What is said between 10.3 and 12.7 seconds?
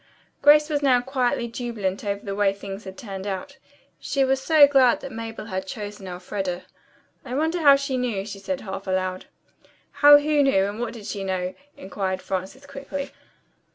knew, and what did she know?" inquired Frances